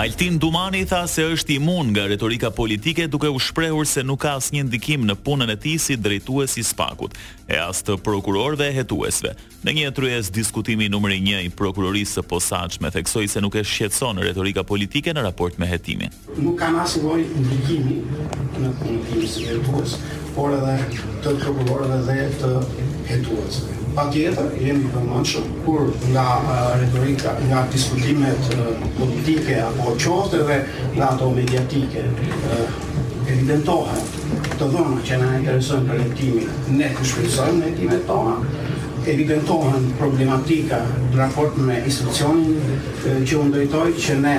[0.00, 4.30] Altin Dumani tha se është imun nga retorika politike duke u shprehur se nuk ka
[4.38, 9.34] asnjë ndikim në punën e tij si drejtues i Spakut e as të prokurorëve hetuesve.
[9.66, 14.24] Në një tryez diskutimi numri 1 i prokurorisë së posaçme theksoi se nuk e shqetëson
[14.24, 16.08] retorika politike në raport me hetimin.
[16.40, 17.98] Nuk kam as lloj ndikimi
[18.56, 19.98] në punën e tij si hetues,
[20.32, 20.78] por edhe
[21.26, 22.56] të prokurorëve dhe të
[23.12, 26.24] hetuesve pa tjetër, jemi për mënqëm, kur nga
[26.80, 28.50] retorika, nga diskutimet
[28.98, 30.58] politike apo qoftë dhe
[30.96, 32.04] nga ato mediatike,
[33.30, 34.16] evidentohet
[34.60, 38.36] të dhëmë që në interesojnë për jetimin, ne të shpesojnë në tona,
[39.10, 42.60] evidentohen problematika në raport me institucionin
[43.02, 44.36] që unë drejtoj që ne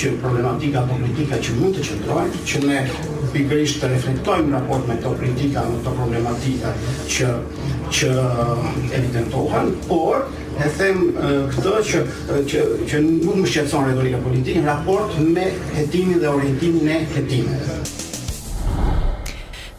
[0.00, 2.80] që problematika të politika që mund të qëndrojnë, që ne
[3.34, 6.72] pikërisht të reflektojmë raport me të politika në të problematika
[7.12, 7.28] që
[7.92, 10.22] që eh, evidentohen, por
[10.64, 15.18] e them eh, këtë që eh, që që nuk më shqetëson retorika politike në raport
[15.36, 18.00] me hetimin dhe orientimin e hetimit.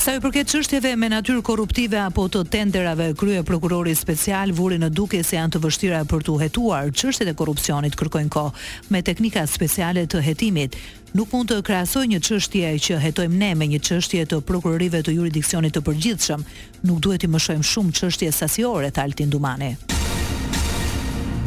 [0.00, 4.88] Sa i përket çështjeve me natyrë korruptive apo të tenderave, krye prokurori special vuri në
[4.96, 6.88] duke se janë të vështira për tu hetuar.
[6.96, 8.54] Çështjet e korrupsionit kërkojnë kohë
[8.94, 10.78] me teknika speciale të hetimit.
[11.12, 15.18] Nuk mund të krahasoj një çështje që hetojmë ne me një çështje të prokurorive të
[15.18, 16.46] juridiksionit të përgjithshëm.
[16.88, 19.74] Nuk duhet më shojmë shumë çështje sasiore Altin Dumani.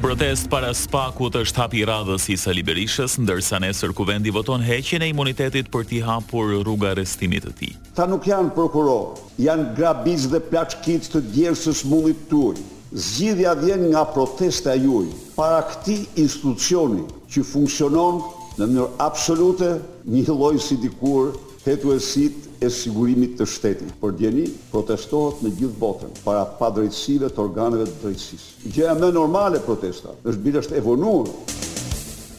[0.00, 5.10] Protest para SPAK-ut është hapi i radhës i Saliberishës, ndërsa nesër kuvendi voton heqjen e
[5.12, 7.74] imunitetit për t'i hapur rruga arrestimit të tij.
[7.98, 12.62] Ta nuk janë prokurorë, janë grabiz dhe plaçkit të djerës së smullit ujë.
[12.94, 18.20] Zgjidhja vjen nga protesta juaj para këtij institucioni që funksionon
[18.60, 19.72] në mënyrë absolute,
[20.06, 21.34] një lloj si dikur
[21.66, 23.90] hetuesit e sigurimit të shtetit.
[23.98, 28.72] Por djeni protestohet me gjithë botën para padrejtsive të organeve të drejtësisë.
[28.78, 31.57] Gjëja më normale protesta është bilë është evonurë.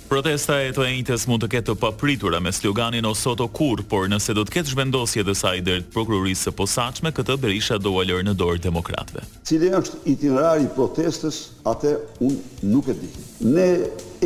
[0.10, 4.08] Protesta e të njëtës mund të ketë të papritura me sloganin o soto kur, por
[4.10, 8.26] nëse do të ketë zhvendosje dhe saj dërët prokurorisë së posaqme, këtë berisha do alërë
[8.26, 9.22] në dorë demokratve.
[9.46, 11.38] Cile është itinerari protestës,
[11.70, 11.92] atë
[12.26, 13.10] unë nuk e di.
[13.54, 13.68] Ne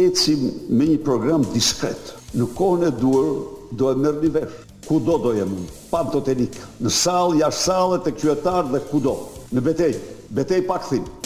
[0.07, 4.63] ecim me një program diskret, në kohën e duër do e mërë një veshë.
[4.87, 6.39] Kudo do e mund, pan të
[6.79, 9.17] në salë, jashtë salë, të kjëtarë dhe kudo,
[9.51, 9.99] në betej,
[10.39, 11.22] betej pak thimë.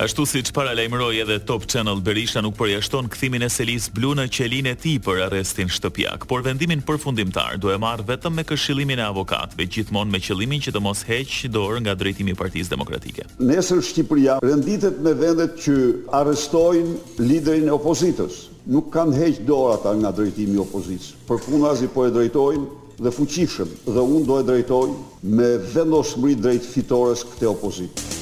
[0.00, 4.14] Ashtu si që para lejmëroj edhe Top Channel Berisha nuk përjashton këthimin e Selis Blu
[4.16, 8.44] në qelin e ti për arrestin shtëpjak, por vendimin përfundimtar do e marrë vetëm me
[8.48, 13.26] këshilimin e avokatve, gjithmon me qëlimin që të mos heq dorë nga drejtimi partiz demokratike.
[13.44, 15.76] Nesër Shqipëria renditet me vendet që
[16.16, 16.94] arrestojnë
[17.28, 18.46] liderin e opozitës.
[18.72, 21.10] Nuk kanë heqë dorë ata nga drejtimi opozitës.
[21.28, 26.72] Për punazi po e drejtojnë dhe fuqishëm dhe unë do e drejtojnë me vendosëmri drejt
[26.72, 28.16] fitores këte opozitë.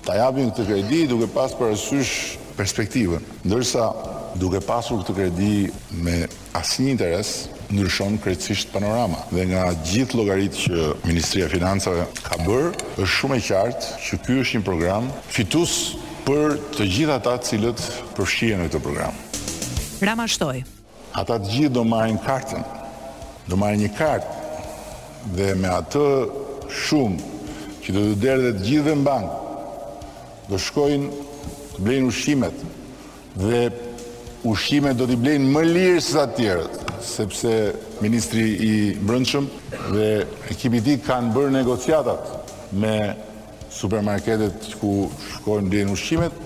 [0.06, 2.10] ta japin këtë kredi duke pas parasysh
[2.58, 3.22] perspektivën.
[3.46, 3.86] Ndërsa,
[4.40, 5.50] duke pasur këtë kredi
[6.02, 6.22] me
[6.58, 7.30] asnjë interes,
[7.70, 9.22] ndryshon krejtësisht panorama.
[9.32, 14.20] Dhe nga gjithë llogarit që Ministria e Financave ka bërë, është shumë e qartë që
[14.24, 15.76] ky është një program fitus
[16.26, 17.84] për të gjithë ata të cilët
[18.16, 19.14] përfshihen në këtë program.
[20.04, 20.64] Rama shtoi.
[21.22, 22.66] Ata të gjithë do marrin kartën.
[23.48, 24.36] Do marrin një kartë
[25.38, 26.04] dhe me atë
[26.68, 27.34] shumë
[27.84, 31.24] që do të derdhet gjithë në bankë do shkojnë
[31.78, 32.62] blejnë ushqimet
[33.38, 33.60] dhe
[34.46, 37.52] ushqimet do t'i blejnë më lirë së atjerët, sepse
[38.02, 39.46] Ministri i Brëndshëm
[39.94, 40.08] dhe
[40.54, 42.34] ekipi ti kanë bërë negociatat
[42.78, 42.92] me
[43.74, 46.38] supermarketet ku shkojnë blejnë ushqimet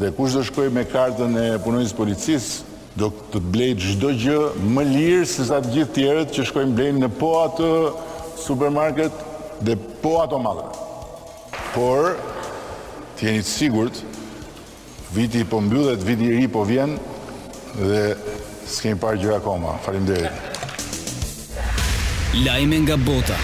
[0.00, 2.48] dhe kush do shkojnë me kartën e punojnës policis
[2.98, 4.40] do të blejnë gjdo gjë
[4.78, 7.70] më lirë së atë gjithë tjerët që shkojnë blejnë në po atë
[8.44, 9.22] supermarket
[9.64, 10.66] dhe po ato madhe.
[11.74, 12.12] Por,
[13.18, 14.00] t'jeni të sigurt,
[15.14, 16.96] viti po mbyllet, viti i ri po vjen
[17.78, 18.02] dhe
[18.66, 19.76] s'kemi parë gjë akoma.
[19.86, 20.42] Faleminderit.
[22.44, 23.36] Lajme nga bota.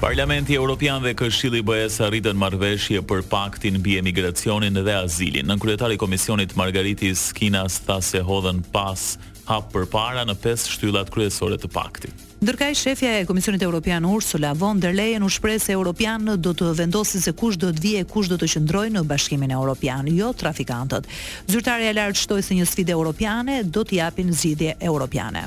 [0.00, 5.48] Parlamenti Europian dhe Këshilli BE-s arritën marrëveshje për paktin mbi emigracionin dhe azilin.
[5.48, 9.14] Nën kryetari i Komisionit Margaritis Kinas, tha se hodhen pas
[9.46, 12.24] hap përpara në pesë shtyllat kryesore të paktit.
[12.42, 16.72] Ndërkaj shefja e Komisionit Europian Ursula von der Leyen u shpre se Europian do të
[16.78, 20.08] vendosi se kush do të vje e kush do të qëndroj në bashkimin e Europian,
[20.12, 21.08] jo trafikantët.
[21.48, 25.46] Zyrtare e lartë shtoj se një sfide Europiane do të japin zidje Europiane.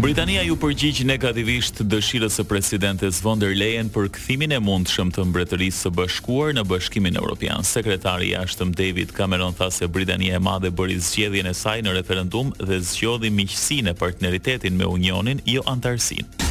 [0.00, 5.26] Britania ju përgjigj negativisht dëshirës së presidentes von der Leyen për kthimin e mundshëm të
[5.28, 7.66] Mbretërisë së Bashkuar në Bashkimin Evropian.
[7.74, 11.98] Sekretari i jashtëm David Cameron tha se Britania e Madhe bëri zgjedhjen e saj në
[12.00, 16.48] referendum dhe zgjodhi miqësinë e partneritetin me Unionin, jo antarësinë.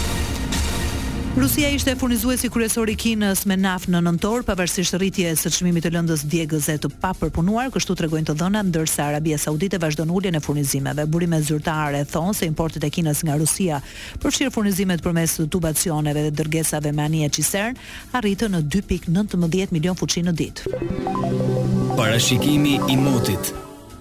[1.37, 5.91] Rusia ishte furnizuesi kryesor i kinës me naftë në nëntor, pavarësisht rritjes së çmimit të
[5.93, 11.05] lëndës djegëse të papërpunuar, kështu tregojnë të dhëna ndërsa Arabia Saudite vazhdon uljen e furnizimeve.
[11.05, 13.77] Burime zyrtare thonë se importet e kinës nga Rusia,
[14.23, 17.77] përfshir furnizimet përmes tubacioneve dhe dërgesave me anije cisern,
[18.17, 21.95] arritën në 2.19 milion fuçi në ditë.
[21.95, 23.53] Parashikimi i motit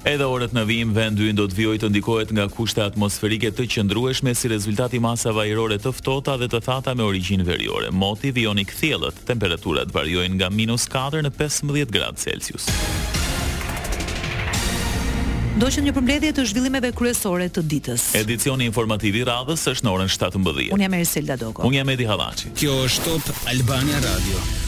[0.09, 3.67] Edhe orët në vijim vend ynë do të vijojë të ndikohet nga kushte atmosferike të
[3.75, 7.91] qëndrueshme si rezultat i masave ajrore të ftohta dhe të thata me origjinë veriore.
[7.93, 9.19] Moti vijon i kthjellët.
[9.29, 12.71] Temperaturat variojnë nga minus -4 në 15 gradë Celsius.
[15.59, 18.07] Ndoqën një përmbledhje të zhvillimeve kryesore të ditës.
[18.23, 20.71] Edicioni informativ i radhës është në orën 17:00.
[20.73, 21.69] Unë jam Erselda Doko.
[21.69, 22.55] Unë jam Edi Hallaçi.
[22.57, 24.65] Kjo është Top Albania Radio.